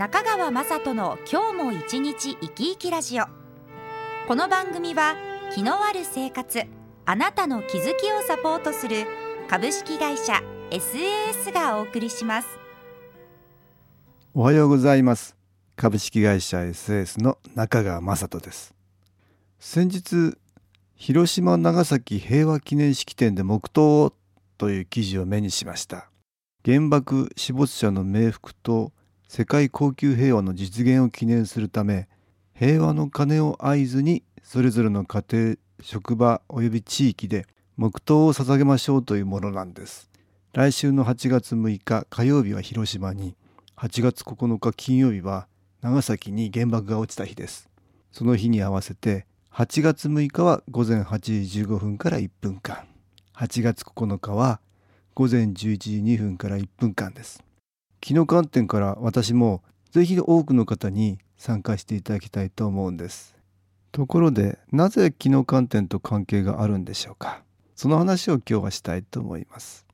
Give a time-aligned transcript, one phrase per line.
[0.00, 3.24] 中川雅人の今日も一日生き生きラジオ。
[4.26, 5.14] この番組は
[5.54, 6.62] 気のある生活
[7.04, 9.04] あなたの気づきをサポートする
[9.46, 10.40] 株式会社
[10.70, 12.48] SAS がお送りします。
[14.32, 15.36] おはようございます。
[15.76, 18.74] 株式会社 SAS の中川雅人です。
[19.58, 20.34] 先日
[20.94, 24.14] 広島長崎平和記念式典で黙祷
[24.56, 26.08] という記事を目にしました。
[26.64, 28.92] 原爆死没者の冥福と
[29.32, 32.08] 世界恒久平和の実現を記念するため
[32.52, 37.46] 平和の鐘を合図にそれぞれの家庭職場及び地域で
[37.76, 40.10] 黙祷を捧げましょうというものなんです。
[40.52, 43.36] 来週の8月6日火曜日は広島に
[43.76, 45.46] 8月9日金曜日は
[45.80, 47.70] 長崎に原爆が落ちた日です。
[48.10, 52.78] その日に合わせて8月6日は午前8時15分から1分間。
[53.36, 54.58] 8月9日は
[55.14, 57.44] 午前11時2分から1分間です。
[58.00, 63.36] 気の観点から私もぜひ多くの方に参加していただきたいと思うんです。
[63.92, 67.42] ところでなぜ気の観点と関係があるんでしょうか？
[67.74, 69.86] その話を今日はしたいと思います。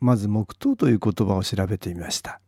[0.00, 2.40] まず黙祷という言葉を調べてみました。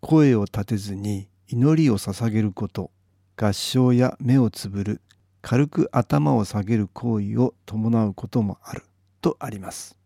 [0.00, 2.90] 声を立てずに祈りを捧げること
[3.36, 5.00] 合唱や目をつぶる
[5.40, 8.82] 軽く頭を下げる行為を伴うこともある
[9.20, 9.96] とあります。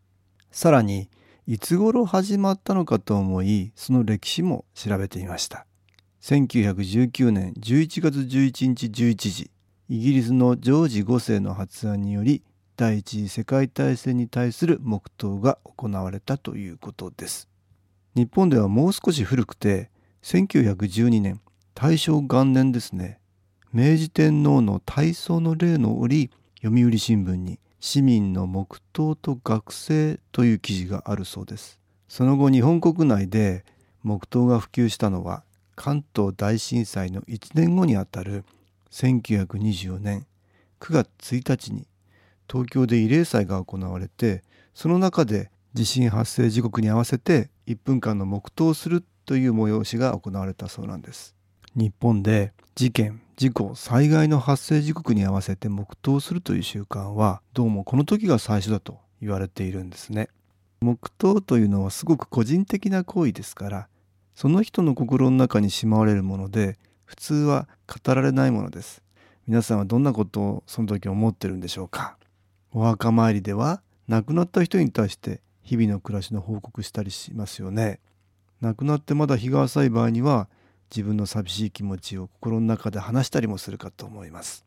[0.51, 1.11] さらに
[1.49, 5.65] いつ頃始まったのかと思いその歴史も調べてみました。
[6.21, 9.51] 1919年11月11日11時
[9.89, 12.43] イギリスのジョージ5世の発案により
[12.77, 17.49] 第一次世界大戦に対する黙祷が行われたということです。
[18.17, 19.89] 日本ではもう少し古くて
[20.25, 21.41] 1912年
[21.75, 23.21] 大正元年ですね。
[23.73, 26.29] 明治天皇の大喪の例の折
[26.61, 31.79] 読売新聞に市民の黙祷と学生という記事があるそうです。
[32.09, 33.65] その後日本国内で
[34.03, 35.45] 黙祷が普及したのは
[35.77, 38.45] 関東大震災の1年後にあたる
[38.91, 40.27] 1924年
[40.81, 41.87] 9月1日に
[42.51, 44.43] 東京で慰霊祭が行われて
[44.75, 51.36] その中で地震発生時刻に合わせて1分間の黙祷をするという催しが行われたそうなんです。
[51.77, 60.31] 日本で事件事故災害の発生時刻に合わせて黙祷するという習慣はどうもこの時が最初だと言われているんですね。
[60.81, 63.89] 黙祷というのはすごく個人的な行為ですから
[64.35, 69.03] その人の心の中にしまわれるもので普通は語られないものです。
[69.47, 72.17] 皆さんはどんなことをその時思ってるんでしょうか？
[72.73, 78.01] お墓参りでは亡くなった人に対して日々の暮らしの報告したりしますよね。
[78.63, 80.49] 亡くなってまだ日が浅い場合には
[80.91, 84.65] 自分の寂しい気持ちを心の中で話したりもするかと思います。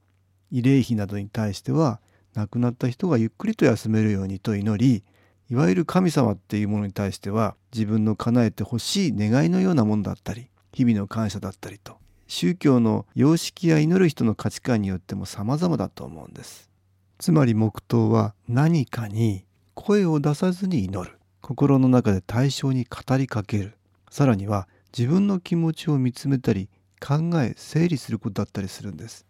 [0.51, 1.99] 慰霊碑などに対しては
[2.33, 5.03] 亡くなった人がゆっくりと休めるようにと祈り
[5.49, 11.97] いわゆる神様っていうものに対しては自分の叶えてほしい願いのようなものだったり日々の感謝だったりと
[12.27, 16.69] 宗教の様式や祈る人の価値観によっても様々だと思うんです。
[17.17, 21.17] つまり黙祷は何かに声を出さずに祈る。
[21.41, 23.77] 心の中で対象に語りかける。
[24.11, 24.67] さらには
[24.97, 26.69] 自分の気持ちを見つめたり
[26.99, 29.25] 考え整理することだったりするんです。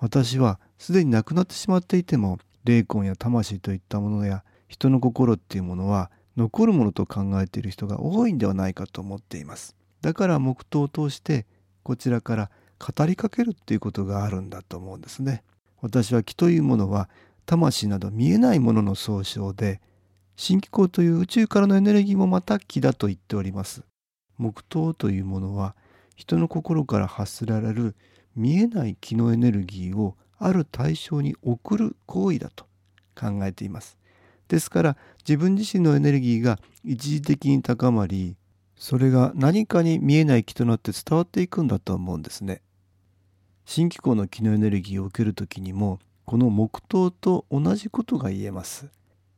[0.00, 9.76] 私はすでに亡くなってしまっていても霊魂や魂といったものや人の心っていうものは残るものと考えている人が多いんではないかと思っています。
[10.00, 11.46] だから黙祷を通して
[11.82, 15.42] こちらから語りかけるっていうことがあるんだと思うんですね。
[15.80, 17.08] 私は気というものは
[17.46, 19.80] 魂など見えないものの総称で
[20.36, 23.82] 新機構という宇宙からのエネルギーもまた気だと言っております。
[24.38, 25.74] 黙祷というものは
[26.16, 27.94] 人の心から発せられる
[28.36, 32.66] 見えない気のエネルギーをある対象に送る行為だと
[33.14, 33.98] 考えています。
[34.48, 34.96] ですから
[35.26, 38.36] 自分自身のエネルギーが一時的に高まり
[38.76, 42.60] それが何かに見えない気となって伝わっていくんだと思うんですね。
[43.64, 48.88] 新機構の気のエネルギーを受ける時にもこの黙祷と同じことが言えます。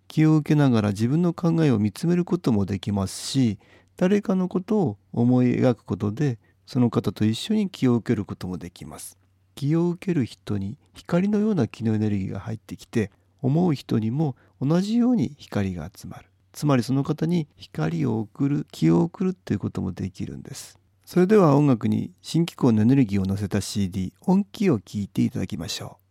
[0.08, 3.58] 気を受けながら自分の考えを見つめることもできますし
[3.96, 9.18] 誰かのことを思い描くことでその方と一緒に気を受けることもできます。
[9.54, 13.10] 気を受ける人に光のような気のエネルギーが入ってきて
[13.40, 16.26] 思う人にも同じように光が集まる。
[16.52, 20.78] つまりその方に光を送る気を送るっていうこともできるんです。
[21.04, 26.05] それでは音楽に新機構のエネルギーを乗せた CD 音気を聴いていただきましょう。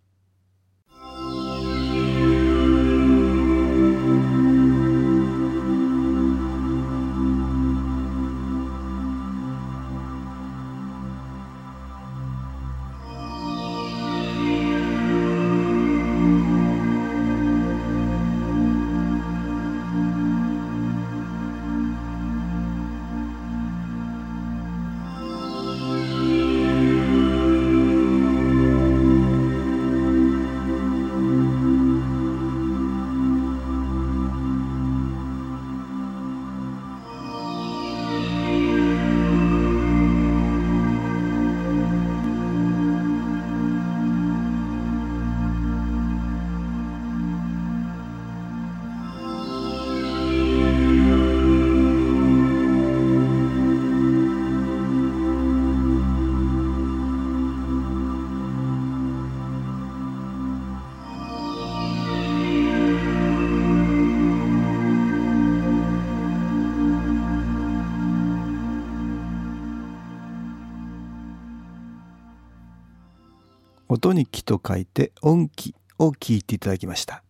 [74.06, 77.24] 音に気と書いて音気を聞いていただきました。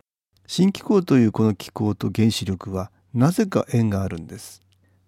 [0.47, 4.61] 新気候というこの気候と原子力はなぜか縁があるんです。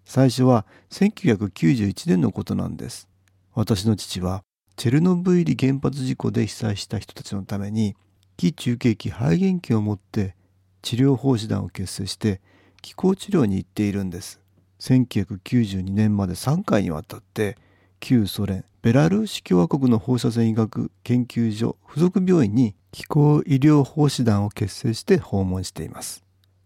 [0.04, 3.08] 最初は1991年のことなんです。
[3.54, 4.42] 私の父は
[4.76, 7.96] チェルノブイリ原発事故で被災した人たちのために
[8.36, 10.36] 気中継機肺元気を持って
[10.80, 12.40] 治療奉仕団を結成して
[12.80, 14.40] 気候治療に行っているんです。
[14.80, 17.58] 1992年まで3回にわたって
[18.00, 26.24] 旧ソ連ベラルーシ共和国の放射線医学研究所附属病院に気候医療奉仕団を結成して訪問しています。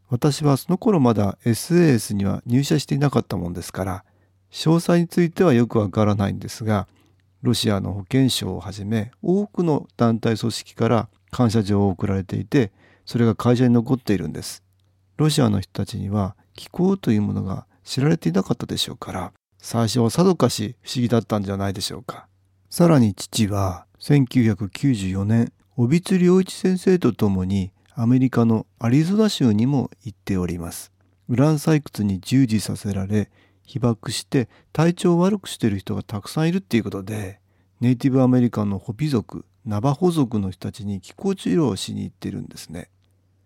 [0.08, 4.04] 私はその頃まだ SAS には入社していなかったもんですから
[4.50, 6.86] 詳細についてはよくわからないんですが
[7.40, 12.72] ロシアの保健省をはじめ多くの団体組織から感謝状を送られていて
[13.06, 14.62] それが会社に残っているんです。
[15.16, 19.32] ロシアの人たちには気候というものが知られていなかったでしょうから
[19.64, 22.26] 最初はさぞかし不思議だったんじゃないでしょうか。
[22.68, 30.90] さらに父は1994年、尾津良一先生と共にアメリカのアリゾナ州にも行っております。
[31.28, 33.30] ウラン採掘に従事させられ、
[33.62, 37.38] 被爆して体調を悪くしている人がたくさんいるっていうことで、
[37.80, 42.90] ネイティブアメリカンのホピ族、ナバホ族の人たちに気候治療をしに行ってるんですね。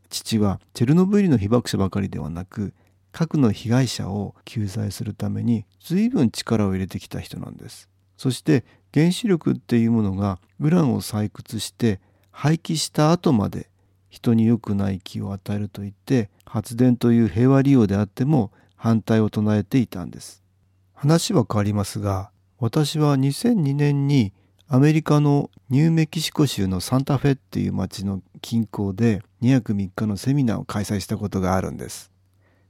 [0.08, 2.72] 父はチェルノブイリの被爆者ばかりではなく、
[3.16, 7.88] 核の被害者を救済するために随分力を入れてきた人なんです。
[8.18, 11.98] そして原子力っていうものがウランを採掘して
[12.30, 13.70] 廃棄した後まで
[14.10, 20.42] 人に良くない気を与えると言って発電という平和利用であっても反対を唱えていたんです。
[20.92, 24.34] 話は変わりますが私は2002年に
[24.68, 32.14] アメリカのニューメキシコ州のサンタフェっていう町の近郊で2泊3日のセミナーを開催したことがあるんです。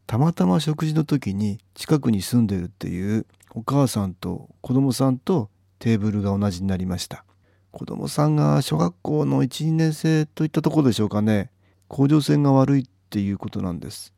[0.06, 5.50] たまたま食事の時に近くに住んでるっていうお母さんと子供さんと
[5.80, 7.24] テーブルが同じになりました。
[7.72, 11.50] 子供さんが小学校の12年生といったところでしょうかね。
[11.88, 14.14] 甲状腺が悪いっていうことなんです。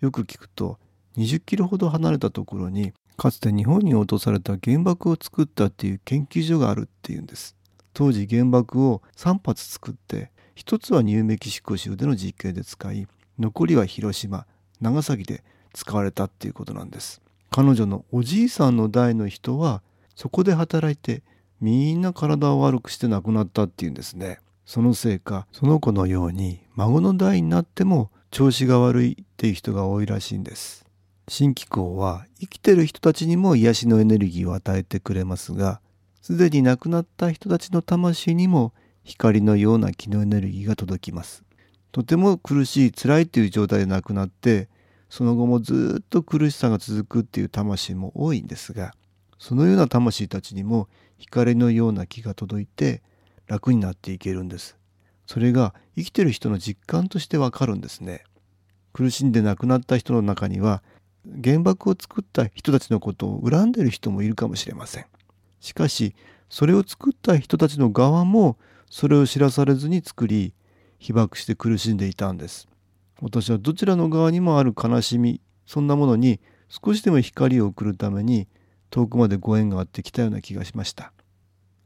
[0.00, 0.78] よく聞くと
[1.16, 7.56] 20キロほど離れたところにかつて日本に落とされた原爆を作ったっていう研究所があるっていうんです。
[7.92, 14.46] 当時原爆を3発作って1つはニューメキシコ州での実験で使い残りは広島
[14.84, 17.22] 長崎で使われたっていうことなんです。
[17.50, 19.82] 彼女のおじいさんの代の人は
[20.14, 21.22] そこで働いて
[21.60, 24.40] みんな体を悪くして亡くなったっていうんですね。
[24.66, 30.84] そのせいかその子のように孫の代になっても調子が悪いっていう人が多いらしいんです。
[31.28, 35.80] 新機構は生きてる人たちにも癒しのエネルギーを与えてくれますが
[36.20, 38.74] すでに亡くなった人たちの魂にも
[39.04, 41.44] 光のような気のエネルギーが届きます。
[41.92, 44.68] とても苦しい辛いという状態で亡くなって
[45.14, 48.96] その後もずっと苦しさが続くっていう魂も多いんですが
[49.38, 53.00] そのような魂たちにも光のような気が届いて
[53.46, 54.76] 楽になっていけるんです。
[55.28, 58.24] それが生きてる人の実感としてわかるんですね。
[58.92, 60.82] 苦しんで亡くなった人の中には
[61.44, 65.06] 原爆を作った人たちのことを恨んでる人もいるかもしれません。
[65.60, 66.16] しかし
[66.48, 68.58] それを作った人たちの側も
[68.90, 70.54] それを知らされずに作り
[70.98, 72.66] 被爆して苦しんでいたんです。
[73.20, 78.48] 私はどちらの側にもある悲しみそんなものに少しでも光を送るために
[78.90, 81.12] 遠くまでご縁があってきたような気がしました。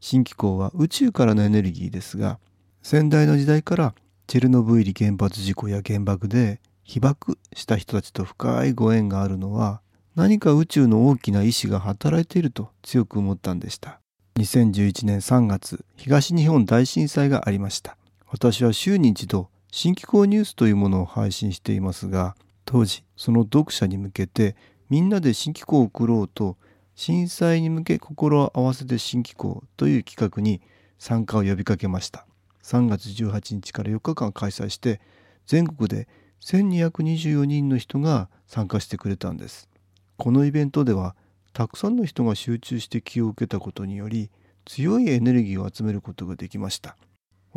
[0.01, 2.39] 新機構は宇宙からのエネルギーですが
[2.83, 3.95] 先代の時代から
[4.27, 9.81] チェルノブイリ原発事故や原爆で被爆した人たちと深いご縁があるのは
[10.15, 14.01] 何か宇宙の大きな意志が働いていると強く思ったんでした。
[14.37, 17.97] 2011年3月東日本大震災がありました。
[18.27, 24.57] 私は週に一度新機構ニュースというものを配信していますが当時その読者に向けて
[24.91, 26.57] みんなで新機構を送ろうと
[26.95, 30.61] 震災に向け心を合わせて新機構という企画に
[30.99, 32.27] 参加を呼びかけました。
[32.65, 35.01] 3月18日から4日間開催して
[35.47, 36.09] 全国で
[36.41, 39.69] 1224人の人が参加してくれたんです。
[40.17, 41.15] このイベントでは
[41.53, 44.31] たくさんの人が集中して気を受けたことにより
[44.65, 46.97] 強いエネルギーを集めることができました。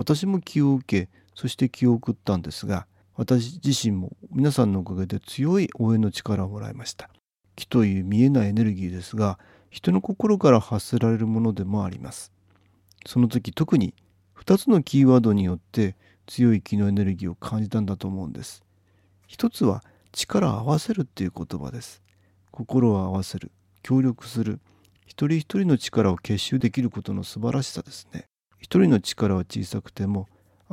[0.02, 7.12] 私も気を受けそして気を送ったんですが私自身も皆さんのおかげで強い応援の力をもらいました。
[7.56, 9.38] 気という見えないエネルギーですが
[9.70, 12.32] 人の心から発せられるものでもあります。
[13.06, 13.94] その時特に
[14.40, 18.64] 2つのキーワードによって強い気のエネルギーを感じたんだと思うんです。
[19.28, 22.02] 一つは力を合わせるっていう言葉です。
[22.50, 23.52] 心を合わせる
[23.84, 24.62] 協力する
[25.06, 28.31] 一人一人の力を結集できることの素晴らしさですね。
[28.62, 30.30] 一人の力は小さくても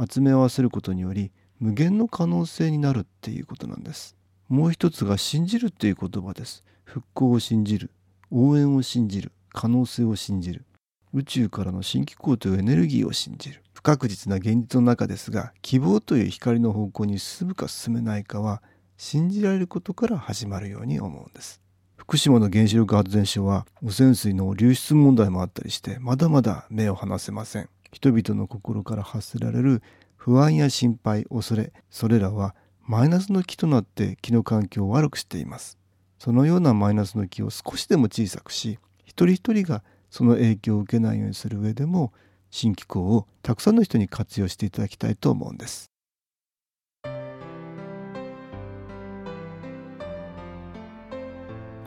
[0.08, 4.14] 集め合わせることにより無限の可能性になるっていうことなんです。
[4.48, 6.64] もう一つが信じるっていう言葉です。
[6.84, 7.90] 復興を信じる
[8.30, 10.64] 応援を信じる可能性を信じる。
[11.12, 13.62] 宇宙からの新機構というエネルギーを信じる。
[13.72, 18.60] 不確実な現実の中ですが希望という光の方向に進むか進めないかは
[18.96, 21.62] 信じられることから始まるように思うんです。
[21.96, 27.68] 福島の原子力発電所は汚染水の流出問題もあったりしてまだまだ目を離せません。
[27.90, 29.82] 人々の心から発せられる
[30.16, 32.54] 不安や心配恐れそれらは
[32.86, 35.78] マイナスの気となって気の環境を悪くしています。
[36.18, 42.12] そのようなマイナスの気を少しでも小さくし一人一人がその影響を受けないようにする上でも
[42.50, 45.90] 新機構をたくさんの人に活用していただきたいと思うんです。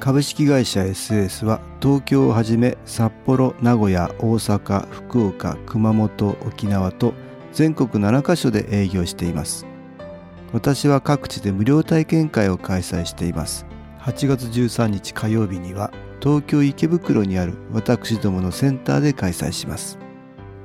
[0.01, 7.13] 株式会社 SS は東京をはじめ札幌名古屋大阪福岡熊本沖縄と
[7.53, 9.67] 全国7カ所で営業しています。
[10.53, 13.67] 私は各地で無料体験会を開催しています。
[13.99, 19.99] 8月13日火曜日には東京池袋にある私どものセンターで開催します。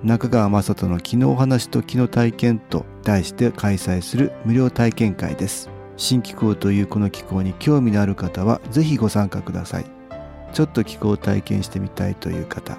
[0.02, 5.75] 中川雅人の気のお話と気の体験と題して開催する無料体験会です。
[5.96, 9.96] 新気候というこの気候に興味のある方はぜひご参加ください。
[10.52, 12.78] ちょっと気候を体験してみたいという方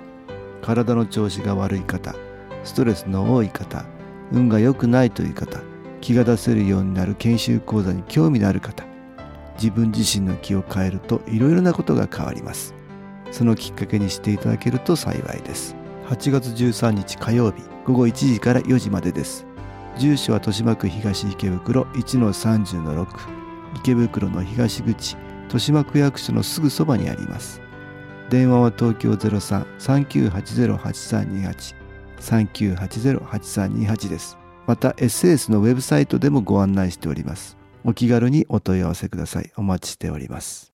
[0.61, 2.15] 体の調子が悪い方
[2.63, 3.85] ストレスの多い方
[4.31, 5.59] 運が良くないという方
[6.01, 8.83] 気が出せるようになる研修講座に興味のある方
[9.61, 12.75] 自分自身の気を変えるといろいろなことが変わります。
[13.31, 15.75] そのきっかけにしていただけると幸いです。
[16.07, 19.46] 8月13日火曜日午後1時から4時までです。
[19.97, 23.07] 住所は豊島区東池袋1-30-6
[23.75, 27.61] 池袋の東口豊島区役所のすぐそばにあります。
[28.29, 31.75] 電話は東京03-3980-8328
[32.19, 34.37] 3980-8328です。
[34.65, 37.57] また SS のウェブサイトでもご案内しております。
[37.85, 39.51] お気軽にお問い合わせください。
[39.55, 40.73] お待ちしております。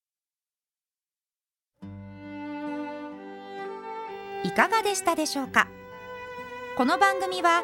[4.44, 5.68] いかがでしたでしょうか？
[6.76, 7.64] この番組は